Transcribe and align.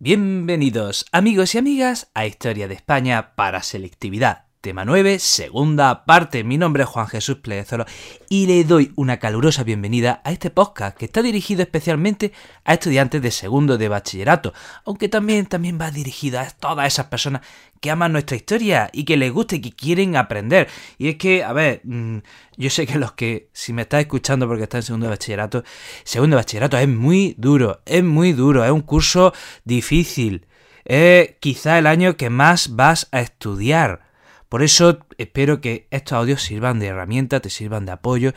Bienvenidos 0.00 1.06
amigos 1.10 1.56
y 1.56 1.58
amigas 1.58 2.08
a 2.14 2.24
Historia 2.24 2.68
de 2.68 2.74
España 2.74 3.34
para 3.34 3.64
Selectividad. 3.64 4.47
Tema 4.60 4.84
9, 4.84 5.20
segunda 5.20 6.04
parte. 6.04 6.42
Mi 6.42 6.58
nombre 6.58 6.82
es 6.82 6.88
Juan 6.88 7.06
Jesús 7.06 7.36
Plezolo 7.36 7.84
y 8.28 8.48
le 8.48 8.64
doy 8.64 8.92
una 8.96 9.20
calurosa 9.20 9.62
bienvenida 9.62 10.20
a 10.24 10.32
este 10.32 10.50
podcast 10.50 10.98
que 10.98 11.04
está 11.04 11.22
dirigido 11.22 11.62
especialmente 11.62 12.32
a 12.64 12.74
estudiantes 12.74 13.22
de 13.22 13.30
segundo 13.30 13.78
de 13.78 13.88
bachillerato, 13.88 14.52
aunque 14.84 15.08
también, 15.08 15.46
también 15.46 15.78
va 15.80 15.92
dirigido 15.92 16.40
a 16.40 16.50
todas 16.50 16.88
esas 16.88 17.06
personas 17.06 17.42
que 17.80 17.92
aman 17.92 18.10
nuestra 18.10 18.36
historia 18.36 18.90
y 18.92 19.04
que 19.04 19.16
les 19.16 19.30
gusta 19.30 19.54
y 19.54 19.60
que 19.60 19.70
quieren 19.70 20.16
aprender. 20.16 20.66
Y 20.98 21.06
es 21.10 21.16
que, 21.18 21.44
a 21.44 21.52
ver, 21.52 21.80
mm, 21.84 22.18
yo 22.56 22.68
sé 22.68 22.84
que 22.84 22.98
los 22.98 23.12
que, 23.12 23.50
si 23.52 23.72
me 23.72 23.82
estás 23.82 24.00
escuchando 24.00 24.48
porque 24.48 24.64
estás 24.64 24.80
en 24.80 24.86
segundo 24.86 25.06
de 25.06 25.10
bachillerato, 25.10 25.62
segundo 26.02 26.34
de 26.34 26.42
bachillerato 26.42 26.76
es 26.78 26.88
muy 26.88 27.36
duro, 27.38 27.80
es 27.86 28.02
muy 28.02 28.32
duro, 28.32 28.64
es 28.64 28.72
un 28.72 28.82
curso 28.82 29.32
difícil. 29.64 30.48
Es 30.84 31.36
quizá 31.38 31.78
el 31.78 31.86
año 31.86 32.16
que 32.16 32.28
más 32.28 32.74
vas 32.74 33.06
a 33.12 33.20
estudiar. 33.20 34.07
Por 34.48 34.62
eso 34.62 35.00
espero 35.18 35.60
que 35.60 35.86
estos 35.90 36.14
audios 36.14 36.42
sirvan 36.42 36.78
de 36.78 36.86
herramienta, 36.86 37.40
te 37.40 37.50
sirvan 37.50 37.86
de 37.86 37.92
apoyo 37.92 38.32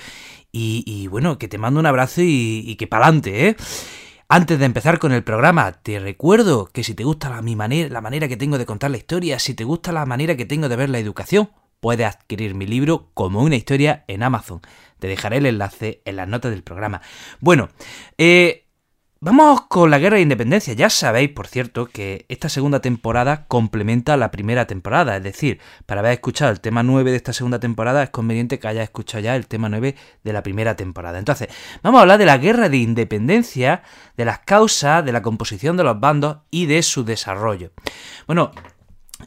y, 0.51 1.07
bueno, 1.07 1.37
que 1.37 1.47
te 1.47 1.57
mando 1.57 1.79
un 1.79 1.85
abrazo 1.85 2.21
y, 2.23 2.75
que 2.75 2.87
pa'lante, 2.87 3.47
¿eh? 3.47 3.55
Antes 4.27 4.59
de 4.59 4.65
empezar 4.65 4.97
con 4.97 5.11
el 5.11 5.23
programa, 5.23 5.73
te 5.73 5.99
recuerdo 5.99 6.67
que 6.67 6.85
si 6.85 6.93
te 6.93 7.03
gusta 7.03 7.29
la, 7.29 7.41
mi 7.41 7.57
manera, 7.57 7.89
la 7.89 7.99
manera 7.99 8.29
que 8.29 8.37
tengo 8.37 8.57
de 8.57 8.65
contar 8.65 8.89
la 8.89 8.95
historia, 8.95 9.39
si 9.39 9.53
te 9.53 9.65
gusta 9.65 9.91
la 9.91 10.05
manera 10.05 10.37
que 10.37 10.45
tengo 10.45 10.69
de 10.69 10.77
ver 10.77 10.89
la 10.89 10.99
educación, 10.99 11.49
puedes 11.81 12.07
adquirir 12.07 12.55
mi 12.55 12.65
libro 12.65 13.09
como 13.13 13.41
una 13.41 13.57
historia 13.57 14.05
en 14.07 14.23
Amazon. 14.23 14.61
Te 14.99 15.07
dejaré 15.07 15.37
el 15.37 15.47
enlace 15.47 16.01
en 16.05 16.15
las 16.15 16.29
notas 16.29 16.51
del 16.51 16.63
programa. 16.63 17.01
Bueno, 17.41 17.69
eh, 18.17 18.60
Vamos 19.23 19.61
con 19.67 19.91
la 19.91 19.99
Guerra 19.99 20.15
de 20.15 20.23
Independencia. 20.23 20.73
Ya 20.73 20.89
sabéis, 20.89 21.29
por 21.29 21.45
cierto, 21.45 21.85
que 21.85 22.25
esta 22.27 22.49
segunda 22.49 22.79
temporada 22.79 23.45
complementa 23.45 24.17
la 24.17 24.31
primera 24.31 24.65
temporada. 24.65 25.15
Es 25.15 25.21
decir, 25.21 25.59
para 25.85 25.99
haber 25.99 26.13
escuchado 26.13 26.51
el 26.51 26.59
tema 26.59 26.81
9 26.81 27.11
de 27.11 27.17
esta 27.17 27.31
segunda 27.31 27.59
temporada, 27.59 28.01
es 28.01 28.09
conveniente 28.09 28.57
que 28.57 28.67
hayas 28.67 28.85
escuchado 28.85 29.23
ya 29.23 29.35
el 29.35 29.45
tema 29.45 29.69
9 29.69 29.93
de 30.23 30.33
la 30.33 30.41
primera 30.41 30.75
temporada. 30.75 31.19
Entonces, 31.19 31.49
vamos 31.83 31.99
a 31.99 32.01
hablar 32.01 32.17
de 32.17 32.25
la 32.25 32.39
Guerra 32.39 32.67
de 32.67 32.77
Independencia, 32.77 33.83
de 34.17 34.25
las 34.25 34.39
causas, 34.39 35.05
de 35.05 35.11
la 35.11 35.21
composición 35.21 35.77
de 35.77 35.83
los 35.83 35.99
bandos 35.99 36.37
y 36.49 36.65
de 36.65 36.81
su 36.81 37.03
desarrollo. 37.03 37.73
Bueno, 38.25 38.49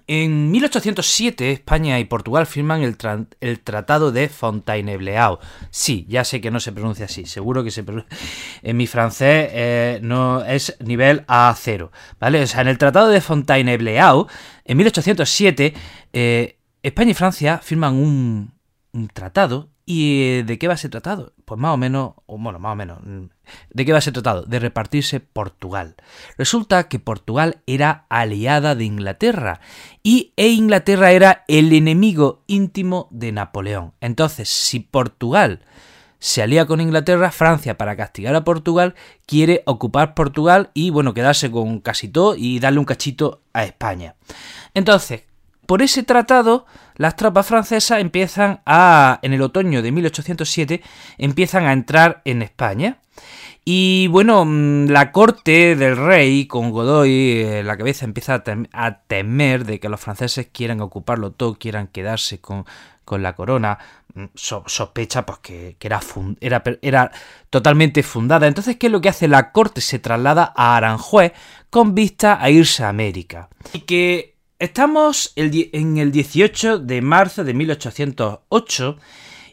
en 0.06 0.50
1807 0.50 1.52
España 1.52 1.98
y 1.98 2.04
Portugal 2.04 2.46
firman 2.46 2.82
el, 2.82 3.60
Tratado 3.60 4.12
de 4.12 4.28
Fontainebleau. 4.28 5.38
Sí, 5.70 6.06
ya 6.08 6.24
sé 6.24 6.40
que 6.40 6.50
no 6.50 6.60
se 6.60 6.72
pronuncia 6.72 7.06
así, 7.06 7.26
seguro 7.26 7.64
que 7.64 7.70
se 7.70 7.82
pronuncia... 7.84 8.16
En 8.62 8.76
mi 8.76 8.86
francés 8.86 9.48
eh, 9.52 9.98
no 10.02 10.44
es 10.44 10.76
nivel 10.80 11.26
A0, 11.26 11.90
¿vale? 12.20 12.42
O 12.42 12.46
sea, 12.46 12.62
en 12.62 12.68
el 12.68 12.78
Tratado 12.78 13.08
de 13.08 13.20
Fontainebleau, 13.20 14.26
en 14.64 14.76
1807, 14.76 15.74
eh, 16.12 16.58
España 16.82 17.10
y 17.10 17.14
Francia 17.14 17.58
firman 17.62 17.94
un, 17.94 18.54
un 18.92 19.08
tratado 19.08 19.73
¿Y 19.86 20.42
de 20.42 20.58
qué 20.58 20.66
va 20.66 20.74
a 20.74 20.78
ser 20.78 20.90
tratado? 20.90 21.34
Pues 21.44 21.60
más 21.60 21.74
o 21.74 21.76
menos, 21.76 22.14
bueno, 22.26 22.58
más 22.58 22.72
o 22.72 22.76
menos, 22.76 23.00
mm, 23.02 23.24
¿de 23.70 23.84
qué 23.84 23.92
va 23.92 23.98
a 23.98 24.02
ser 24.02 24.14
tratado? 24.14 24.42
De 24.42 24.58
repartirse 24.58 25.20
Portugal. 25.20 25.96
Resulta 26.38 26.88
que 26.88 26.98
Portugal 26.98 27.60
era 27.66 28.06
aliada 28.08 28.74
de 28.74 28.84
Inglaterra 28.84 29.60
y 30.02 30.32
e 30.36 30.48
Inglaterra 30.48 31.12
era 31.12 31.44
el 31.48 31.72
enemigo 31.74 32.42
íntimo 32.46 33.08
de 33.10 33.32
Napoleón. 33.32 33.92
Entonces, 34.00 34.48
si 34.48 34.80
Portugal 34.80 35.60
se 36.18 36.40
alía 36.40 36.64
con 36.64 36.80
Inglaterra, 36.80 37.30
Francia 37.30 37.76
para 37.76 37.96
castigar 37.96 38.34
a 38.34 38.44
Portugal 38.44 38.94
quiere 39.26 39.62
ocupar 39.66 40.14
Portugal 40.14 40.70
y 40.72 40.88
bueno, 40.88 41.12
quedarse 41.12 41.50
con 41.50 41.80
casi 41.80 42.08
todo 42.08 42.34
y 42.34 42.58
darle 42.60 42.78
un 42.78 42.86
cachito 42.86 43.42
a 43.52 43.64
España. 43.64 44.16
Entonces, 44.72 45.24
por 45.66 45.82
ese 45.82 46.02
tratado, 46.02 46.66
las 46.96 47.16
tropas 47.16 47.46
francesas 47.46 48.00
empiezan 48.00 48.60
a, 48.66 49.18
en 49.22 49.32
el 49.32 49.42
otoño 49.42 49.82
de 49.82 49.92
1807, 49.92 50.82
empiezan 51.18 51.64
a 51.66 51.72
entrar 51.72 52.22
en 52.24 52.42
España. 52.42 52.98
Y 53.64 54.08
bueno, 54.08 54.44
mm, 54.44 54.88
la 54.88 55.10
corte 55.10 55.74
del 55.74 55.96
rey, 55.96 56.46
con 56.46 56.70
Godoy 56.70 57.42
eh, 57.42 57.62
la 57.62 57.76
cabeza, 57.76 58.04
empieza 58.04 58.42
a, 58.72 58.98
temer 59.06 59.64
de 59.64 59.80
que 59.80 59.88
los 59.88 60.00
franceses 60.00 60.48
quieran 60.52 60.80
ocuparlo 60.82 61.32
todo, 61.32 61.54
quieran 61.54 61.86
quedarse 61.86 62.40
con, 62.40 62.66
la 63.10 63.34
corona. 63.34 63.78
Mm, 64.14 64.24
sospecha 64.34 65.24
pues, 65.24 65.38
que, 65.38 65.76
era, 65.80 66.00
era, 66.40 66.62
era, 66.82 67.10
totalmente 67.48 68.02
fundada. 68.02 68.46
Entonces, 68.46 68.76
¿qué 68.76 68.86
es 68.86 68.92
lo 68.92 69.00
que 69.00 69.08
hace 69.08 69.28
la 69.28 69.50
corte? 69.50 69.80
Se 69.80 69.98
traslada 69.98 70.52
a 70.54 70.76
Aranjuez 70.76 71.32
con 71.70 71.94
vista 71.94 72.38
a 72.42 72.50
irse 72.50 72.84
a 72.84 72.90
América. 72.90 73.48
Y 73.72 73.80
que 73.80 74.33
Estamos 74.60 75.32
en 75.34 75.98
el 75.98 76.12
18 76.12 76.78
de 76.78 77.02
marzo 77.02 77.42
de 77.42 77.54
1808 77.54 78.96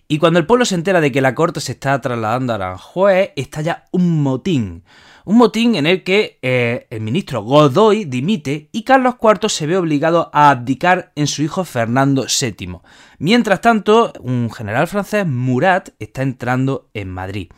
y 0.07 0.19
cuando 0.19 0.39
el 0.39 0.45
pueblo 0.45 0.63
se 0.63 0.75
entera 0.75 1.01
de 1.01 1.12
que 1.12 1.22
la 1.22 1.34
corte 1.34 1.59
se 1.59 1.72
está 1.72 2.00
trasladando 2.00 2.53
a 2.53 2.57
Aranjuez, 2.57 3.31
estalla 3.35 3.85
un 3.91 4.22
motín. 4.22 4.84
Un 5.25 5.38
motín 5.38 5.75
en 5.75 5.88
el 5.88 6.03
que 6.03 6.38
eh, 6.44 6.85
el 6.91 7.01
ministro 7.01 7.41
Godoy 7.41 8.06
dimite 8.06 8.69
y 8.72 8.84
Carlos 8.84 9.16
IV 9.19 9.50
se 9.50 9.66
ve 9.66 9.78
obligado 9.78 10.29
a 10.34 10.51
abdicar 10.51 11.12
en 11.16 11.25
su 11.25 11.41
hijo 11.41 11.63
Fernando 11.63 12.25
VII. 12.25 12.78
Mientras 13.18 13.59
tanto, 13.59 14.13
un 14.19 14.51
general 14.51 14.88
francés, 14.88 15.25
Murat, 15.25 15.89
está 15.97 16.22
entrando 16.22 16.89
en 16.94 17.09
Madrid. 17.09 17.50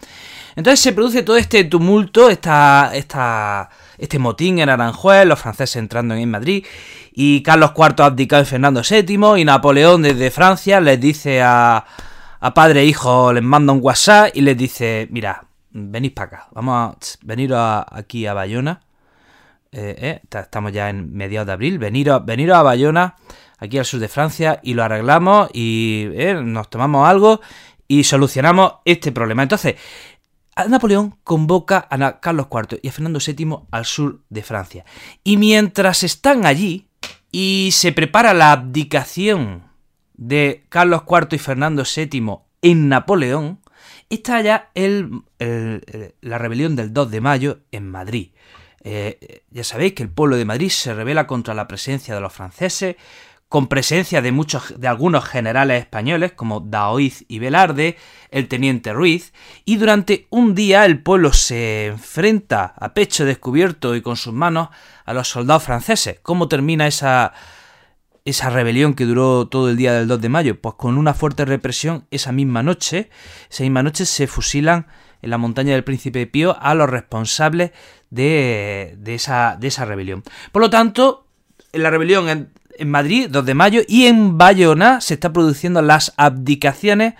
Entonces 0.55 0.79
se 0.79 0.93
produce 0.93 1.23
todo 1.23 1.35
este 1.35 1.65
tumulto, 1.65 2.29
esta, 2.29 2.91
esta, 2.93 3.69
este 3.97 4.19
motín 4.19 4.59
en 4.59 4.69
Aranjuez, 4.69 5.25
los 5.25 5.39
franceses 5.39 5.77
entrando 5.77 6.15
en 6.15 6.29
Madrid, 6.29 6.65
y 7.13 7.43
Carlos 7.43 7.71
IV 7.75 8.03
abdicado 8.03 8.45
Fernando 8.45 8.81
VII, 8.87 9.39
y 9.41 9.45
Napoleón 9.45 10.01
desde 10.01 10.31
Francia 10.31 10.79
les 10.81 10.99
dice 10.99 11.41
a, 11.41 11.85
a 12.39 12.53
padre 12.53 12.81
e 12.81 12.85
hijo, 12.85 13.33
les 13.33 13.43
manda 13.43 13.73
un 13.73 13.79
WhatsApp 13.81 14.35
y 14.35 14.41
les 14.41 14.57
dice, 14.57 15.07
mira, 15.11 15.45
venid 15.71 16.13
para 16.13 16.27
acá, 16.27 16.47
vamos 16.51 16.75
a 16.75 16.97
venir 17.25 17.53
aquí 17.55 18.25
a 18.25 18.33
Bayona, 18.33 18.81
eh, 19.75 19.95
eh, 19.97 20.37
estamos 20.39 20.71
ya 20.71 20.89
en 20.89 21.15
mediados 21.15 21.47
de 21.47 21.53
abril, 21.53 21.79
veniros, 21.79 22.21
a 22.55 22.61
Bayona, 22.61 23.15
aquí 23.57 23.79
al 23.79 23.85
sur 23.85 23.99
de 23.99 24.07
Francia, 24.07 24.59
y 24.61 24.75
lo 24.75 24.83
arreglamos 24.83 25.49
y 25.51 26.09
eh, 26.13 26.35
nos 26.35 26.69
tomamos 26.69 27.09
algo 27.09 27.41
y 27.87 28.03
solucionamos 28.03 28.75
este 28.85 29.11
problema. 29.11 29.41
Entonces, 29.41 29.75
Napoleón 30.69 31.17
convoca 31.23 31.87
a 31.89 32.19
Carlos 32.19 32.47
IV 32.51 32.79
y 32.81 32.87
a 32.87 32.91
Fernando 32.91 33.19
VII 33.25 33.67
al 33.71 33.85
sur 33.85 34.21
de 34.29 34.43
Francia. 34.43 34.85
Y 35.23 35.37
mientras 35.37 36.03
están 36.03 36.45
allí 36.45 36.87
y 37.31 37.69
se 37.71 37.91
prepara 37.91 38.33
la 38.33 38.51
abdicación 38.51 39.63
de 40.13 40.65
Carlos 40.69 41.03
IV 41.09 41.29
y 41.31 41.39
Fernando 41.39 41.83
VII 41.83 42.37
en 42.61 42.89
Napoleón, 42.89 43.59
está 44.09 44.41
ya 44.41 44.69
la 44.75 46.37
rebelión 46.37 46.75
del 46.75 46.93
2 46.93 47.11
de 47.11 47.21
mayo 47.21 47.59
en 47.71 47.89
Madrid. 47.89 48.29
Eh, 48.85 49.43
ya 49.49 49.63
sabéis 49.63 49.93
que 49.93 50.03
el 50.03 50.09
pueblo 50.09 50.35
de 50.35 50.45
Madrid 50.45 50.69
se 50.69 50.93
rebela 50.93 51.25
contra 51.25 51.53
la 51.53 51.67
presencia 51.67 52.13
de 52.13 52.21
los 52.21 52.33
franceses, 52.33 52.97
con 53.53 53.67
presencia 53.67 54.23
de 54.23 54.31
muchos 54.31 54.73
de 54.79 54.87
algunos 54.87 55.25
generales 55.25 55.81
españoles 55.81 56.31
como 56.31 56.59
Daoiz 56.59 57.23
y 57.27 57.37
Velarde, 57.37 57.97
el 58.31 58.47
teniente 58.47 58.93
Ruiz, 58.93 59.31
y 59.63 59.75
durante 59.75 60.25
un 60.31 60.55
día 60.55 60.85
el 60.85 61.03
pueblo 61.03 61.33
se 61.33 61.85
enfrenta 61.85 62.73
a 62.75 62.95
pecho 62.95 63.25
descubierto 63.25 63.95
y 63.95 64.01
con 64.01 64.15
sus 64.15 64.33
manos 64.33 64.69
a 65.05 65.13
los 65.13 65.27
soldados 65.27 65.61
franceses. 65.61 66.19
¿Cómo 66.23 66.47
termina 66.47 66.87
esa 66.87 67.31
esa 68.25 68.49
rebelión 68.49 68.95
que 68.95 69.05
duró 69.05 69.47
todo 69.47 69.69
el 69.69 69.77
día 69.77 69.93
del 69.93 70.07
2 70.07 70.19
de 70.19 70.29
mayo? 70.29 70.59
Pues 70.59 70.73
con 70.73 70.97
una 70.97 71.13
fuerte 71.13 71.45
represión 71.45 72.07
esa 72.09 72.31
misma 72.31 72.63
noche, 72.63 73.11
esa 73.51 73.61
misma 73.61 73.83
noche 73.83 74.07
se 74.07 74.25
fusilan 74.25 74.87
en 75.21 75.29
la 75.29 75.37
montaña 75.37 75.73
del 75.73 75.83
Príncipe 75.83 76.25
Pío 76.25 76.57
a 76.59 76.73
los 76.73 76.89
responsables 76.89 77.69
de, 78.09 78.95
de, 78.97 79.13
esa, 79.13 79.57
de 79.59 79.67
esa 79.67 79.85
rebelión. 79.85 80.23
Por 80.51 80.63
lo 80.63 80.71
tanto, 80.71 81.27
la 81.71 81.91
rebelión 81.91 82.49
en 82.77 82.89
Madrid, 82.89 83.27
2 83.29 83.45
de 83.45 83.53
mayo, 83.53 83.81
y 83.87 84.05
en 84.05 84.37
Bayona 84.37 85.01
se 85.01 85.15
está 85.15 85.33
produciendo 85.33 85.81
las 85.81 86.13
abdicaciones 86.17 87.15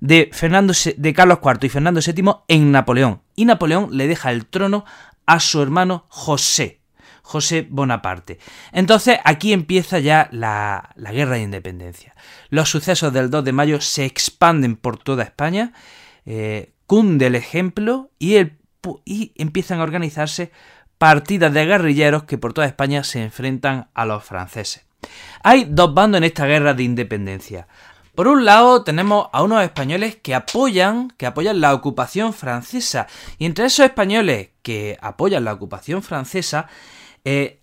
de, 0.00 0.30
Fernando, 0.32 0.72
de 0.96 1.14
Carlos 1.14 1.38
IV 1.42 1.58
y 1.62 1.68
Fernando 1.68 2.00
VII 2.00 2.32
en 2.48 2.72
Napoleón. 2.72 3.22
Y 3.34 3.44
Napoleón 3.44 3.96
le 3.96 4.06
deja 4.06 4.30
el 4.30 4.46
trono 4.46 4.84
a 5.26 5.40
su 5.40 5.60
hermano 5.60 6.06
José, 6.08 6.80
José 7.22 7.66
Bonaparte. 7.68 8.38
Entonces 8.72 9.18
aquí 9.24 9.52
empieza 9.52 9.98
ya 9.98 10.28
la, 10.32 10.94
guerra 10.96 11.36
de 11.36 11.42
independencia. 11.42 12.14
Los 12.48 12.70
sucesos 12.70 13.12
del 13.12 13.30
2 13.30 13.44
de 13.44 13.52
mayo 13.52 13.80
se 13.80 14.04
expanden 14.04 14.76
por 14.76 14.98
toda 14.98 15.24
España, 15.24 15.72
eh, 16.24 16.72
cunde 16.86 17.26
el 17.26 17.34
ejemplo 17.34 18.10
y 18.18 18.36
empiezan 19.36 19.80
a 19.80 19.82
organizarse 19.82 20.52
partidas 20.98 21.52
de 21.52 21.66
guerrilleros 21.66 22.24
que 22.24 22.38
por 22.38 22.52
toda 22.52 22.66
España 22.66 23.04
se 23.04 23.22
enfrentan 23.22 23.88
a 23.94 24.06
los 24.06 24.24
franceses. 24.24 24.85
Hay 25.42 25.66
dos 25.68 25.94
bandos 25.94 26.18
en 26.18 26.24
esta 26.24 26.46
guerra 26.46 26.74
de 26.74 26.82
independencia. 26.82 27.68
Por 28.14 28.28
un 28.28 28.44
lado 28.44 28.82
tenemos 28.82 29.28
a 29.32 29.42
unos 29.42 29.62
españoles 29.62 30.16
que 30.16 30.34
apoyan, 30.34 31.12
que 31.18 31.26
apoyan 31.26 31.60
la 31.60 31.74
ocupación 31.74 32.32
francesa. 32.32 33.06
Y 33.38 33.44
entre 33.44 33.66
esos 33.66 33.84
españoles 33.84 34.50
que 34.62 34.98
apoyan 35.00 35.44
la 35.44 35.52
ocupación 35.52 36.02
francesa 36.02 36.68
Eh, 37.28 37.58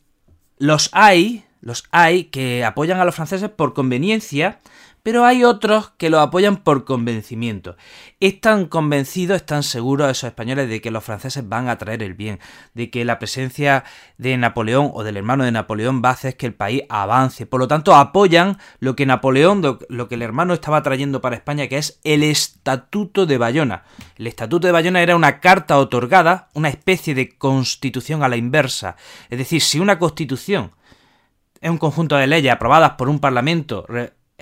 los 0.57 0.89
hay, 0.91 1.45
los 1.62 1.85
hay 1.91 2.25
que 2.25 2.65
apoyan 2.65 3.00
a 3.00 3.06
los 3.06 3.15
franceses 3.15 3.50
por 3.50 3.74
conveniencia, 3.74 4.59
pero 5.03 5.25
hay 5.25 5.44
otros 5.44 5.91
que 5.97 6.09
lo 6.09 6.21
apoyan 6.21 6.57
por 6.57 6.85
convencimiento. 6.85 7.75
Están 8.21 8.67
convencidos, 8.67 9.35
están 9.35 9.61
seguros 9.61 10.09
esos 10.09 10.29
españoles 10.29 10.69
de 10.69 10.81
que 10.81 10.91
los 10.91 11.03
franceses 11.03 11.47
van 11.47 11.67
a 11.67 11.77
traer 11.77 12.01
el 12.01 12.13
bien, 12.13 12.39
de 12.73 12.89
que 12.89 13.03
la 13.03 13.19
presencia 13.19 13.83
de 14.17 14.38
Napoleón 14.38 14.91
o 14.94 15.03
del 15.03 15.17
hermano 15.17 15.44
de 15.44 15.51
Napoleón 15.51 16.01
va 16.03 16.09
a 16.09 16.13
hacer 16.13 16.38
que 16.38 16.45
el 16.45 16.53
país 16.53 16.83
avance. 16.88 17.45
Por 17.45 17.59
lo 17.59 17.67
tanto, 17.67 17.94
apoyan 17.94 18.57
lo 18.79 18.95
que 18.95 19.05
Napoleón, 19.05 19.77
lo 19.89 20.07
que 20.07 20.15
el 20.15 20.21
hermano 20.21 20.53
estaba 20.53 20.81
trayendo 20.81 21.19
para 21.19 21.35
España, 21.35 21.67
que 21.67 21.77
es 21.77 22.00
el 22.05 22.23
Estatuto 22.23 23.25
de 23.25 23.38
Bayona. 23.38 23.83
El 24.17 24.27
Estatuto 24.27 24.67
de 24.67 24.73
Bayona 24.73 25.01
era 25.01 25.17
una 25.17 25.41
carta 25.41 25.77
otorgada, 25.79 26.47
una 26.53 26.69
especie 26.69 27.13
de 27.13 27.38
constitución 27.38 28.23
a 28.23 28.29
la 28.29 28.38
inversa. 28.38 28.95
Es 29.29 29.38
decir, 29.38 29.61
si 29.61 29.81
una 29.81 30.00
constitución 30.00 30.71
es 31.59 31.69
un 31.69 31.77
conjunto 31.77 32.15
de 32.15 32.27
leyes 32.27 32.53
aprobadas 32.53 32.91
por 32.91 33.09
un 33.09 33.19
parlamento 33.19 33.85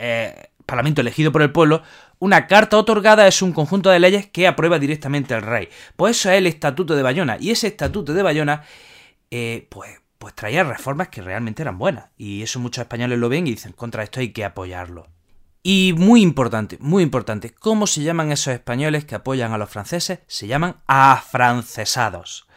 eh, 0.03 0.50
Parlamento 0.71 1.01
elegido 1.01 1.33
por 1.33 1.41
el 1.41 1.51
pueblo, 1.51 1.83
una 2.17 2.47
carta 2.47 2.77
otorgada 2.77 3.27
es 3.27 3.41
un 3.41 3.51
conjunto 3.51 3.89
de 3.89 3.99
leyes 3.99 4.27
que 4.27 4.47
aprueba 4.47 4.79
directamente 4.79 5.33
el 5.33 5.41
rey. 5.41 5.67
Pues 5.97 6.17
eso 6.17 6.31
es 6.31 6.37
el 6.37 6.47
Estatuto 6.47 6.95
de 6.95 7.03
Bayona. 7.03 7.35
Y 7.41 7.49
ese 7.49 7.67
Estatuto 7.67 8.13
de 8.13 8.23
Bayona, 8.23 8.63
eh, 9.31 9.67
pues, 9.69 9.99
pues 10.17 10.33
traía 10.33 10.63
reformas 10.63 11.09
que 11.09 11.21
realmente 11.21 11.61
eran 11.61 11.77
buenas. 11.77 12.05
Y 12.17 12.41
eso 12.41 12.61
muchos 12.61 12.83
españoles 12.83 13.19
lo 13.19 13.27
ven 13.27 13.47
y 13.47 13.51
dicen, 13.51 13.73
contra 13.73 14.03
esto 14.03 14.21
hay 14.21 14.29
que 14.29 14.45
apoyarlo. 14.45 15.09
Y 15.61 15.93
muy 15.97 16.21
importante, 16.21 16.77
muy 16.79 17.03
importante, 17.03 17.53
¿cómo 17.53 17.85
se 17.85 18.03
llaman 18.03 18.31
esos 18.31 18.53
españoles 18.53 19.03
que 19.03 19.15
apoyan 19.15 19.51
a 19.51 19.57
los 19.57 19.69
franceses? 19.69 20.19
Se 20.27 20.47
llaman 20.47 20.77
afrancesados. 20.87 22.47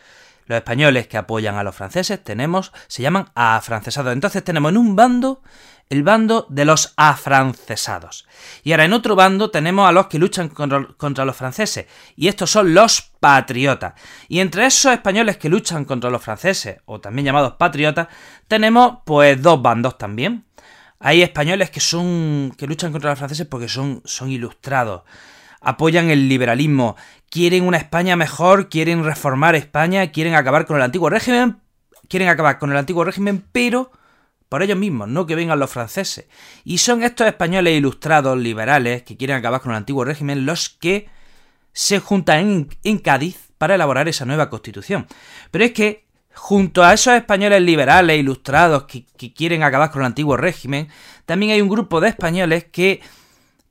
Los 0.46 0.56
españoles 0.56 1.06
que 1.06 1.17
apoyan 1.17 1.56
a 1.56 1.62
los 1.62 1.75
franceses 1.75 2.23
tenemos, 2.23 2.73
se 2.87 3.02
llaman 3.02 3.31
afrancesados. 3.35 4.12
Entonces 4.12 4.44
tenemos 4.44 4.70
en 4.70 4.79
un 4.79 4.96
bando 4.96 5.43
el 5.91 6.02
bando 6.02 6.46
de 6.49 6.64
los 6.64 6.93
afrancesados. 6.96 8.26
Y 8.62 8.73
ahora 8.73 8.85
en 8.85 8.93
otro 8.93 9.17
bando 9.17 9.50
tenemos 9.50 9.88
a 9.88 9.93
los 9.93 10.06
que 10.06 10.19
luchan 10.19 10.49
contra, 10.49 11.25
los 11.25 11.37
franceses, 11.37 11.87
y 12.17 12.29
estos 12.29 12.50
son 12.50 12.75
los 12.75 13.02
patriotas. 13.20 13.94
Y 14.29 14.41
entre 14.41 14.67
esos 14.67 14.93
españoles 14.93 15.37
que 15.37 15.49
luchan 15.49 15.85
contra 15.85 16.11
los 16.11 16.23
franceses, 16.23 16.79
o 16.87 17.00
también 17.00 17.26
llamados 17.26 17.55
patriotas, 17.55 18.08
tenemos 18.49 18.99
pues 19.05 19.40
dos 19.40 19.61
bandos 19.61 19.99
también. 19.99 20.44
Hay 21.00 21.23
españoles 21.23 21.70
que 21.70 21.81
son 21.81 22.55
que 22.56 22.67
luchan 22.67 22.93
contra 22.93 23.11
los 23.11 23.19
franceses 23.19 23.47
porque 23.47 23.69
son, 23.69 24.00
son 24.05 24.31
ilustrados, 24.31 25.02
apoyan 25.64 26.11
el 26.11 26.28
liberalismo, 26.28 26.96
quieren 27.31 27.64
una 27.64 27.78
España 27.78 28.16
mejor, 28.16 28.69
quieren 28.69 29.05
reformar 29.05 29.55
España, 29.55 30.12
quieren 30.12 30.34
acabar 30.34 30.66
con 30.66 30.76
el 30.76 30.82
antiguo 30.82 31.11
régimen, 31.11 31.58
quieren 32.08 32.28
acabar 32.28 32.58
con 32.58 32.70
el 32.70 32.76
antiguo 32.76 33.05
régimen, 33.05 33.44
pero 33.52 33.90
por 34.49 34.62
ellos 34.62 34.78
mismos, 34.78 35.08
no 35.08 35.26
que 35.26 35.34
vengan 35.34 35.58
los 35.58 35.70
franceses. 35.70 36.26
Y 36.62 36.78
son 36.78 37.02
estos 37.02 37.26
españoles 37.26 37.76
ilustrados, 37.76 38.38
liberales, 38.38 39.02
que 39.02 39.16
quieren 39.16 39.37
acabar 39.37 39.61
con 39.61 39.72
el 39.72 39.78
antiguo 39.78 40.05
régimen, 40.05 40.46
los 40.46 40.69
que 40.69 41.08
se 41.72 41.99
juntan 41.99 42.69
en, 42.84 42.99
Cádiz 42.99 43.49
para 43.58 43.75
elaborar 43.75 44.06
esa 44.06 44.25
nueva 44.25 44.49
constitución. 44.49 45.08
Pero 45.50 45.64
es 45.64 45.72
que, 45.72 46.06
junto 46.32 46.84
a 46.84 46.94
esos 46.94 47.14
españoles 47.14 47.62
liberales, 47.62 48.16
ilustrados, 48.16 48.84
que, 48.84 49.05
quieren 49.34 49.64
acabar 49.64 49.90
con 49.90 50.02
el 50.02 50.06
antiguo 50.06 50.37
régimen, 50.37 50.88
también 51.26 51.52
hay 51.52 51.61
un 51.61 51.69
grupo 51.69 52.00
de 52.00 52.11
españoles 52.11 52.64
que 52.70 53.00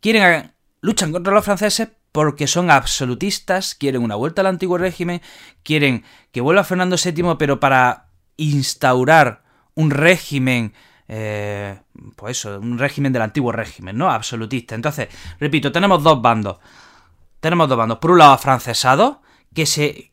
quieren 0.01 0.52
luchan 0.83 1.13
contra 1.13 1.33
los 1.33 1.45
franceses 1.45 1.87
porque 2.11 2.45
son 2.45 2.69
absolutistas, 2.69 3.73
quieren 3.73 4.03
una 4.03 4.15
vuelta 4.15 4.41
al 4.41 4.47
antiguo 4.47 4.77
régimen, 4.77 5.21
quieren 5.63 6.03
que 6.31 6.41
vuelva 6.41 6.65
Fernando 6.65 6.97
VII, 7.03 7.35
pero 7.39 7.59
para 7.59 8.09
instaurar 8.35 9.43
un 9.75 9.91
régimen, 9.91 10.73
eh, 11.07 11.79
pues 12.17 12.37
eso, 12.37 12.59
un 12.59 12.77
régimen 12.77 13.13
del 13.13 13.21
antiguo 13.21 13.51
régimen, 13.53 13.97
¿no? 13.97 14.11
Absolutista. 14.11 14.75
Entonces, 14.75 15.07
repito, 15.39 15.71
tenemos 15.71 16.03
dos 16.03 16.21
bandos. 16.21 16.57
Tenemos 17.39 17.69
dos 17.69 17.77
bandos. 17.77 17.97
Por 17.99 18.11
un 18.11 18.19
lado, 18.19 18.33
afrancesados, 18.33 19.17
que 19.55 19.65
se. 19.65 20.11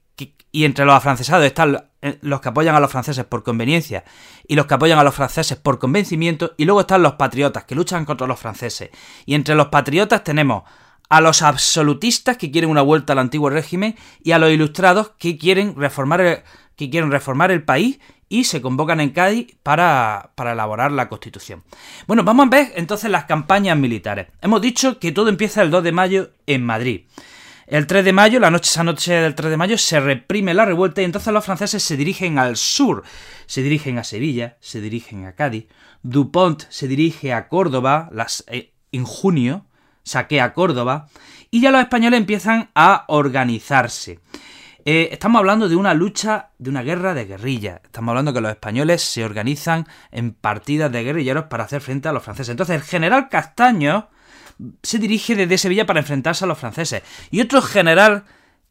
y 0.52 0.64
entre 0.64 0.84
los 0.84 0.94
afrancesados 0.94 1.44
están 1.44 1.74
eh, 1.74 1.89
los 2.20 2.40
que 2.40 2.48
apoyan 2.48 2.74
a 2.74 2.80
los 2.80 2.90
franceses 2.90 3.24
por 3.24 3.42
conveniencia 3.42 4.04
y 4.46 4.54
los 4.54 4.66
que 4.66 4.74
apoyan 4.74 4.98
a 4.98 5.04
los 5.04 5.14
franceses 5.14 5.58
por 5.58 5.78
convencimiento, 5.78 6.54
y 6.56 6.64
luego 6.64 6.80
están 6.80 7.02
los 7.02 7.14
patriotas 7.14 7.64
que 7.64 7.74
luchan 7.74 8.04
contra 8.04 8.26
los 8.26 8.38
franceses. 8.38 8.90
Y 9.26 9.34
entre 9.34 9.54
los 9.54 9.68
patriotas 9.68 10.24
tenemos 10.24 10.64
a 11.08 11.20
los 11.20 11.42
absolutistas 11.42 12.36
que 12.36 12.50
quieren 12.50 12.70
una 12.70 12.82
vuelta 12.82 13.12
al 13.12 13.18
antiguo 13.18 13.50
régimen 13.50 13.96
y 14.22 14.32
a 14.32 14.38
los 14.38 14.50
ilustrados 14.50 15.12
que 15.18 15.36
quieren 15.36 15.74
reformar 15.76 16.44
que 16.76 16.88
quieren 16.88 17.10
reformar 17.10 17.50
el 17.50 17.62
país 17.62 17.98
y 18.30 18.44
se 18.44 18.62
convocan 18.62 19.00
en 19.00 19.10
Cádiz 19.10 19.48
para, 19.62 20.30
elaborar 20.38 20.92
la 20.92 21.10
Constitución. 21.10 21.62
Bueno, 22.06 22.24
vamos 22.24 22.46
a 22.46 22.48
ver 22.48 22.72
entonces 22.76 23.10
las 23.10 23.24
campañas 23.24 23.76
militares. 23.76 24.28
Hemos 24.40 24.62
dicho 24.62 24.98
que 24.98 25.12
todo 25.12 25.28
empieza 25.28 25.62
el 25.62 25.70
2 25.70 25.82
de 25.82 25.92
mayo 25.92 26.30
en 26.46 26.64
Madrid. 26.64 27.02
El 27.70 27.86
3 27.86 28.04
de 28.04 28.12
mayo, 28.12 28.40
la 28.40 28.50
noche, 28.50 28.68
esa 28.68 28.82
noche 28.82 29.12
del 29.12 29.36
3 29.36 29.48
de 29.52 29.56
mayo, 29.56 29.78
se 29.78 30.00
reprime 30.00 30.54
la 30.54 30.64
revuelta 30.64 31.02
y 31.02 31.04
entonces 31.04 31.32
los 31.32 31.44
franceses 31.44 31.80
se 31.80 31.96
dirigen 31.96 32.36
al 32.36 32.56
sur. 32.56 33.04
Se 33.46 33.62
dirigen 33.62 33.96
a 33.96 34.02
Sevilla, 34.02 34.56
se 34.58 34.80
dirigen 34.80 35.24
a 35.24 35.36
Cádiz. 35.36 35.68
Dupont 36.02 36.64
se 36.68 36.88
dirige 36.88 37.32
a 37.32 37.46
Córdoba 37.46 38.08
las, 38.10 38.42
eh, 38.48 38.72
en 38.90 39.04
junio, 39.04 39.66
saquea 40.02 40.52
Córdoba. 40.52 41.06
Y 41.52 41.60
ya 41.60 41.70
los 41.70 41.80
españoles 41.80 42.18
empiezan 42.18 42.70
a 42.74 43.04
organizarse. 43.06 44.18
Eh, 44.84 45.10
estamos 45.12 45.38
hablando 45.38 45.68
de 45.68 45.76
una 45.76 45.94
lucha, 45.94 46.50
de 46.58 46.70
una 46.70 46.82
guerra 46.82 47.14
de 47.14 47.26
guerrilla. 47.26 47.82
Estamos 47.84 48.10
hablando 48.10 48.32
que 48.32 48.40
los 48.40 48.50
españoles 48.50 49.00
se 49.00 49.24
organizan 49.24 49.86
en 50.10 50.32
partidas 50.32 50.90
de 50.90 51.04
guerrilleros 51.04 51.44
para 51.44 51.64
hacer 51.64 51.82
frente 51.82 52.08
a 52.08 52.12
los 52.12 52.24
franceses. 52.24 52.50
Entonces, 52.50 52.74
el 52.74 52.82
general 52.82 53.28
Castaño 53.28 54.08
se 54.82 54.98
dirige 54.98 55.36
desde 55.36 55.58
Sevilla 55.58 55.86
para 55.86 56.00
enfrentarse 56.00 56.44
a 56.44 56.48
los 56.48 56.58
franceses. 56.58 57.02
Y 57.30 57.40
otro 57.40 57.62
general, 57.62 58.24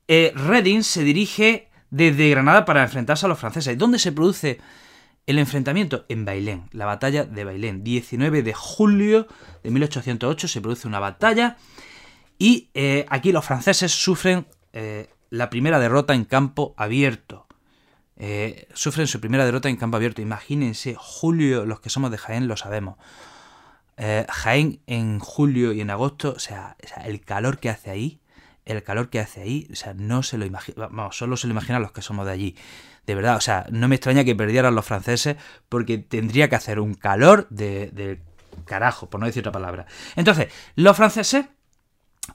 eh, 0.08 0.32
Redding, 0.36 0.84
se 0.84 1.04
dirige 1.04 1.70
desde 1.90 2.30
Granada 2.30 2.66
para 2.66 2.84
enfrentarse 2.84 3.26
a 3.26 3.30
los 3.30 3.40
franceses. 3.40 3.78
¿Dónde 3.78 4.00
se 4.00 4.12
produce 4.12 4.60
el 5.26 5.40
enfrentamiento? 5.40 6.06
En 6.10 6.26
Bailén, 6.26 6.70
la 6.72 6.86
batalla 6.86 7.24
de 7.24 7.44
Bailén. 7.44 7.84
19 7.84 8.44
de 8.44 8.54
julio 8.54 9.28
de 9.64 9.72
1808 9.72 10.48
se 10.48 10.62
produce 10.62 10.88
una 10.88 11.00
batalla. 11.00 11.58
Y 12.38 12.70
eh, 12.74 13.06
aquí 13.10 13.32
los 13.32 13.46
franceses 13.46 13.92
sufren 13.92 14.46
la 15.30 15.50
primera 15.50 15.80
derrota 15.80 16.14
en 16.14 16.26
campo 16.26 16.74
abierto. 16.78 17.48
Eh, 18.22 18.68
sufren 18.74 19.08
su 19.08 19.22
primera 19.22 19.46
derrota 19.46 19.70
en 19.70 19.78
campo 19.78 19.96
abierto. 19.96 20.22
Imagínense, 20.22 20.96
julio, 20.98 21.66
los 21.66 21.80
que 21.80 21.90
somos 21.90 22.12
de 22.12 22.18
Jaén 22.18 22.48
lo 22.48 22.58
sabemos. 22.58 22.98
Eh, 24.02 24.26
Jaén 24.30 24.80
en 24.88 25.20
julio 25.20 25.74
y 25.74 25.82
en 25.82 25.90
agosto, 25.90 26.34
o 26.36 26.40
sea, 26.40 26.78
el 27.04 27.20
calor 27.20 27.60
que 27.60 27.70
hace 27.70 27.92
ahí, 27.92 28.22
el 28.64 28.82
calor 28.82 29.10
que 29.10 29.20
hace 29.20 29.42
ahí, 29.42 29.68
o 29.72 29.76
sea, 29.76 29.94
no 29.94 30.24
se 30.24 30.38
lo 30.38 30.46
imagina, 30.46 30.88
vamos, 30.88 31.18
solo 31.18 31.36
se 31.36 31.48
lo 31.48 31.52
imaginan 31.52 31.82
los 31.82 31.92
que 31.92 32.02
somos 32.02 32.26
de 32.26 32.32
allí. 32.32 32.56
De 33.06 33.14
verdad, 33.14 33.36
o 33.36 33.42
sea, 33.42 33.66
no 33.72 33.90
me 33.90 33.96
extraña 33.96 34.24
que 34.24 34.36
perdieran 34.36 34.74
los 34.74 34.86
franceses 34.86 35.36
porque 35.68 35.98
tendría 35.98 36.48
que 36.48 36.56
hacer 36.56 36.80
un 36.80 36.94
calor 36.94 37.48
de, 37.50 37.92
de 37.92 38.22
carajo, 38.64 39.10
por 39.10 39.20
no 39.20 39.26
decir 39.26 39.42
otra 39.42 39.52
palabra. 39.52 39.86
Entonces, 40.16 40.48
los 40.76 40.96
franceses 40.96 41.48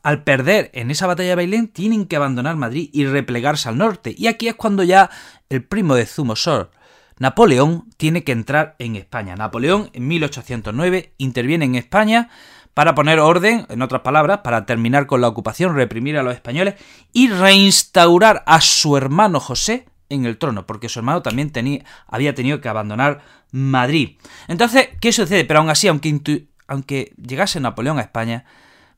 al 0.02 0.24
perder 0.24 0.70
en 0.74 0.90
esa 0.90 1.06
batalla 1.06 1.30
de 1.30 1.34
Bailén, 1.36 1.68
tienen 1.68 2.06
que 2.06 2.16
abandonar 2.16 2.56
Madrid 2.56 2.90
y 2.92 3.06
replegarse 3.06 3.68
al 3.68 3.78
norte. 3.78 4.14
Y 4.16 4.26
aquí 4.26 4.48
es 4.48 4.54
cuando 4.54 4.82
ya 4.82 5.08
el 5.48 5.64
primo 5.64 5.94
de 5.94 6.04
Zumosor, 6.04 6.70
Napoleón, 7.18 7.88
tiene 7.96 8.24
que 8.24 8.32
entrar 8.32 8.76
en 8.78 8.96
España. 8.96 9.36
Napoleón, 9.36 9.90
en 9.92 10.08
1809, 10.08 11.14
interviene 11.18 11.64
en 11.64 11.74
España 11.76 12.30
para 12.74 12.94
poner 12.96 13.20
orden, 13.20 13.66
en 13.68 13.82
otras 13.82 14.02
palabras, 14.02 14.40
para 14.42 14.66
terminar 14.66 15.06
con 15.06 15.20
la 15.20 15.28
ocupación, 15.28 15.76
reprimir 15.76 16.18
a 16.18 16.22
los 16.24 16.34
españoles 16.34 16.74
y 17.12 17.28
reinstaurar 17.28 18.42
a 18.46 18.60
su 18.60 18.96
hermano 18.96 19.38
José 19.38 19.86
en 20.08 20.26
el 20.26 20.38
trono, 20.38 20.66
porque 20.66 20.88
su 20.88 20.98
hermano 20.98 21.22
también 21.22 21.50
tenía, 21.50 21.84
había 22.08 22.34
tenido 22.34 22.60
que 22.60 22.68
abandonar 22.68 23.22
Madrid. 23.52 24.18
Entonces, 24.48 24.88
¿qué 25.00 25.12
sucede? 25.12 25.44
Pero 25.44 25.60
aún 25.60 25.70
así, 25.70 25.86
aunque, 25.88 27.14
llegase 27.16 27.60
Napoleón 27.60 27.98
a 27.98 28.02
España, 28.02 28.44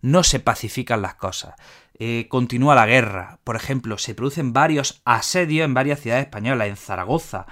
no 0.00 0.23
se 0.23 0.40
pacifican 0.40 1.02
las 1.02 1.14
cosas. 1.14 1.54
Eh, 1.99 2.26
continúa 2.28 2.75
la 2.75 2.87
guerra. 2.87 3.38
Por 3.44 3.56
ejemplo, 3.56 3.99
se 3.99 4.14
producen 4.14 4.52
varios 4.52 5.00
asedios 5.04 5.64
en 5.64 5.75
varias 5.75 6.00
ciudades 6.00 6.25
españolas, 6.25 6.68
en 6.68 6.76
Zaragoza, 6.76 7.46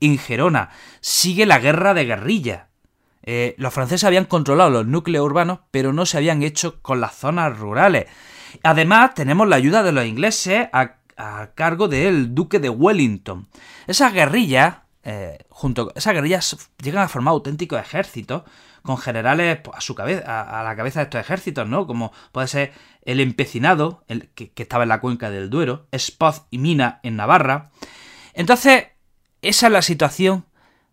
en 0.00 0.18
Gerona. 0.18 0.70
Sigue 1.00 1.46
la 1.46 1.58
guerra 1.58 1.94
de 1.94 2.04
guerrilla. 2.04 2.68
Eh, 3.22 3.54
los 3.58 3.72
franceses 3.72 4.04
habían 4.04 4.24
controlado 4.24 4.70
los 4.70 4.86
núcleos 4.86 5.24
urbanos, 5.24 5.60
pero 5.70 5.92
no 5.92 6.06
se 6.06 6.16
habían 6.16 6.42
hecho 6.42 6.80
con 6.82 7.00
las 7.00 7.14
zonas 7.14 7.58
rurales. 7.58 8.06
Además, 8.62 9.14
tenemos 9.14 9.46
la 9.48 9.56
ayuda 9.56 9.82
de 9.82 9.92
los 9.92 10.04
ingleses 10.04 10.68
a, 10.72 10.96
cargo 11.54 11.86
del 11.86 12.34
duque 12.34 12.58
de 12.60 12.70
Wellington. 12.70 13.46
Esas 13.86 14.14
guerrillas, 14.14 14.76
eh, 15.02 15.36
junto 15.50 15.92
esas 15.94 16.14
guerrillas 16.14 16.70
llegan 16.82 17.02
a 17.02 17.08
formar 17.08 17.32
auténticos 17.32 17.78
ejércitos 17.78 18.44
con 18.82 18.96
generales 18.96 19.60
a 19.72 19.80
su 19.82 19.94
cabeza, 19.94 20.60
a, 20.60 20.62
la 20.62 20.76
cabeza 20.76 21.00
de 21.00 21.04
estos 21.04 21.20
ejércitos, 21.20 21.68
¿no? 21.68 21.86
Como 21.86 22.12
puede 22.32 22.48
ser 22.48 22.72
el 23.02 23.20
empecinado, 23.20 24.04
que, 24.34 24.52
estaba 24.56 24.84
en 24.84 24.88
la 24.88 25.00
cuenca 25.00 25.30
del 25.30 25.50
Duero, 25.50 25.86
Spoz 25.94 26.46
y 26.50 26.56
Mina 26.56 27.00
en 27.02 27.16
Navarra. 27.16 27.70
Entonces, 28.32 28.86
esa 29.42 29.66
es 29.66 29.72
la 29.72 29.82
situación 29.82 30.44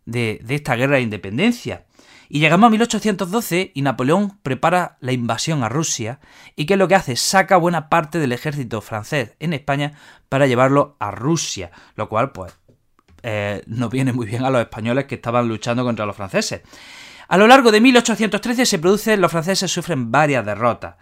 de, 0.06 0.44
esta 0.48 0.75
guerra 0.75 0.96
de 0.96 1.01
independencia. 1.01 1.86
Y 2.30 2.39
llegamos 2.39 2.68
a 2.68 2.72
1812 2.72 3.72
y 3.74 3.82
Napoleón 3.82 4.38
prepara 4.44 4.98
la 5.00 5.13
invasión 5.13 5.63
a 5.63 5.70
Rusia 5.70 6.20
y 6.58 6.66
¿qué 6.66 6.74
es 6.74 6.80
lo 6.80 6.89
que 6.89 6.96
hace? 6.96 7.16
Saca 7.16 7.56
buena 7.56 7.88
parte 7.88 8.20
del 8.20 8.34
ejército 8.34 8.82
francés 8.82 9.36
en 9.39 9.54
España 9.54 9.94
para 10.27 10.46
llevarlo 10.46 10.98
a 11.00 11.12
Rusia, 11.12 11.72
lo 11.96 12.10
cual 12.10 12.34
pues 12.34 12.54
eh, 13.24 13.63
no 13.68 13.89
viene 13.89 14.12
muy 14.12 14.25
bien 14.25 14.44
a 14.44 14.50
los 14.50 14.60
españoles 14.60 15.06
que 15.06 15.16
estaban 15.16 15.48
luchando 15.48 15.86
contra 15.86 16.06
los 16.06 16.18
franceses. 16.18 16.62
A 17.30 17.38
lo 17.38 17.48
largo 17.48 17.72
de 17.72 17.80
1813 17.80 18.66
se 18.66 18.80
produce, 18.80 19.16
los 19.16 19.32
franceses 19.32 19.72
sufren 19.72 20.12
varias 20.12 20.46
derrotas 20.46 20.96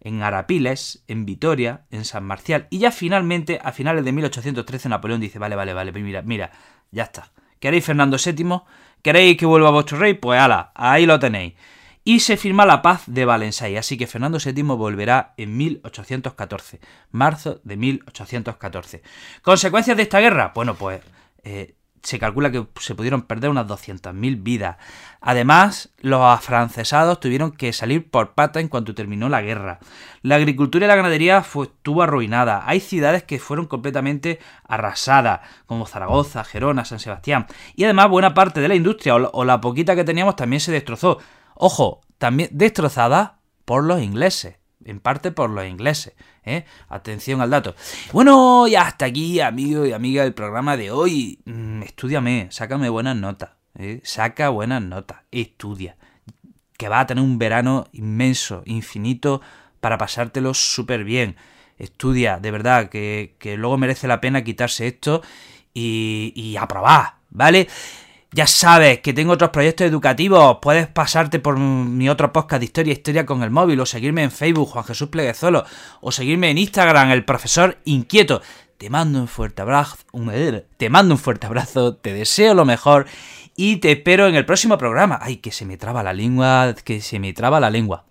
en 0.00 0.22
Arapiles, 0.22 1.04
en 1.08 1.26
Vitoria, 1.26 1.84
en 1.90 2.04
San 2.04 2.24
Marcial, 2.24 2.66
y 2.70 2.78
ya 2.78 2.90
finalmente, 2.90 3.60
a 3.62 3.72
finales 3.72 4.04
de 4.04 4.12
1813, 4.12 4.88
Napoleón 4.88 5.20
dice, 5.20 5.38
vale, 5.38 5.56
vale, 5.56 5.74
vale, 5.74 5.92
mira, 5.92 6.22
mira, 6.22 6.52
ya 6.90 7.04
está. 7.04 7.32
¿Queréis 7.58 7.84
Fernando 7.84 8.16
VII? 8.16 8.62
¿Queréis 9.02 9.36
que 9.36 9.46
vuelva 9.46 9.70
vuestro 9.70 9.98
rey? 9.98 10.14
Pues 10.14 10.40
ala, 10.40 10.72
ahí 10.74 11.06
lo 11.06 11.18
tenéis. 11.18 11.54
Y 12.02 12.20
se 12.20 12.38
firma 12.38 12.64
la 12.64 12.80
paz 12.80 13.02
de 13.06 13.26
Valencia, 13.26 13.78
así 13.78 13.98
que 13.98 14.06
Fernando 14.06 14.38
VII 14.42 14.62
volverá 14.62 15.34
en 15.36 15.56
1814, 15.56 16.80
marzo 17.10 17.60
de 17.62 17.76
1814. 17.76 19.02
¿Consecuencias 19.42 19.96
de 19.96 20.02
esta 20.04 20.20
guerra? 20.20 20.52
Bueno, 20.54 20.74
pues 20.74 21.02
eh, 21.44 21.74
se 22.02 22.18
calcula 22.18 22.50
que 22.50 22.66
se 22.80 22.94
pudieron 22.94 23.22
perder 23.22 23.50
unas 23.50 23.66
200.000 23.66 24.42
vidas. 24.42 24.76
Además, 25.20 25.90
los 25.98 26.22
afrancesados 26.22 27.20
tuvieron 27.20 27.52
que 27.52 27.72
salir 27.72 28.10
por 28.10 28.34
pata 28.34 28.60
en 28.60 28.68
cuanto 28.68 28.94
terminó 28.94 29.28
la 29.28 29.42
guerra. 29.42 29.80
La 30.22 30.36
agricultura 30.36 30.86
y 30.86 30.88
la 30.88 30.96
ganadería 30.96 31.42
fue, 31.42 31.66
estuvo 31.66 32.02
arruinada. 32.02 32.62
Hay 32.66 32.80
ciudades 32.80 33.22
que 33.22 33.38
fueron 33.38 33.66
completamente 33.66 34.38
arrasadas, 34.66 35.40
como 35.66 35.86
Zaragoza, 35.86 36.44
Gerona, 36.44 36.84
San 36.84 37.00
Sebastián. 37.00 37.46
Y 37.74 37.84
además, 37.84 38.08
buena 38.08 38.34
parte 38.34 38.60
de 38.60 38.68
la 38.68 38.74
industria 38.74 39.16
o 39.16 39.44
la 39.44 39.60
poquita 39.60 39.94
que 39.94 40.04
teníamos 40.04 40.36
también 40.36 40.60
se 40.60 40.72
destrozó. 40.72 41.18
Ojo, 41.54 42.00
también 42.18 42.50
destrozada 42.52 43.40
por 43.64 43.84
los 43.84 44.00
ingleses 44.00 44.59
en 44.84 45.00
parte 45.00 45.30
por 45.30 45.50
los 45.50 45.66
ingleses. 45.66 46.14
¿eh? 46.44 46.64
Atención 46.88 47.40
al 47.40 47.50
dato. 47.50 47.74
Bueno, 48.12 48.66
y 48.66 48.74
hasta 48.74 49.06
aquí, 49.06 49.40
amigo 49.40 49.86
y 49.86 49.92
amiga 49.92 50.24
del 50.24 50.34
programa 50.34 50.76
de 50.76 50.90
hoy. 50.90 51.40
Mm, 51.44 51.82
estudiame, 51.82 52.48
sácame 52.50 52.88
buenas 52.88 53.16
notas. 53.16 53.50
¿eh? 53.78 54.00
Saca 54.04 54.48
buenas 54.48 54.82
notas, 54.82 55.18
estudia. 55.30 55.96
Que 56.76 56.88
va 56.88 57.00
a 57.00 57.06
tener 57.06 57.22
un 57.22 57.38
verano 57.38 57.86
inmenso, 57.92 58.62
infinito, 58.64 59.40
para 59.80 59.98
pasártelo 59.98 60.54
súper 60.54 61.04
bien. 61.04 61.36
Estudia, 61.78 62.38
de 62.38 62.50
verdad, 62.50 62.88
que, 62.88 63.36
que, 63.38 63.56
luego 63.56 63.78
merece 63.78 64.06
la 64.06 64.20
pena 64.20 64.44
quitarse 64.44 64.86
esto 64.86 65.22
y, 65.72 66.32
y 66.34 66.56
aprobar, 66.56 67.14
¿vale? 67.30 67.68
Ya 68.32 68.46
sabes 68.46 69.00
que 69.00 69.12
tengo 69.12 69.32
otros 69.32 69.50
proyectos 69.50 69.88
educativos. 69.88 70.58
Puedes 70.62 70.86
pasarte 70.86 71.40
por 71.40 71.58
mi 71.58 72.08
otro 72.08 72.32
podcast 72.32 72.60
de 72.60 72.66
historia, 72.66 72.92
historia 72.92 73.26
con 73.26 73.42
el 73.42 73.50
móvil, 73.50 73.80
o 73.80 73.86
seguirme 73.86 74.22
en 74.22 74.30
Facebook, 74.30 74.68
Juan 74.68 74.84
Jesús 74.84 75.08
Pleguezolo, 75.08 75.64
o 76.00 76.12
seguirme 76.12 76.50
en 76.50 76.58
Instagram, 76.58 77.10
el 77.10 77.24
profesor 77.24 77.78
inquieto. 77.84 78.40
Te 78.78 78.88
mando 78.88 79.18
un 79.18 79.26
fuerte 79.26 79.62
abrazo, 79.62 79.96
te 80.76 80.88
mando 80.90 81.14
un 81.14 81.18
fuerte 81.18 81.46
abrazo, 81.46 81.96
te 81.96 82.14
deseo 82.14 82.54
lo 82.54 82.64
mejor 82.64 83.06
y 83.56 83.76
te 83.76 83.92
espero 83.92 84.28
en 84.28 84.36
el 84.36 84.46
próximo 84.46 84.78
programa. 84.78 85.18
Ay, 85.20 85.38
que 85.38 85.50
se 85.50 85.66
me 85.66 85.76
traba 85.76 86.02
la 86.02 86.12
lengua, 86.12 86.74
que 86.84 87.00
se 87.00 87.18
me 87.18 87.32
traba 87.32 87.58
la 87.58 87.68
lengua. 87.68 88.04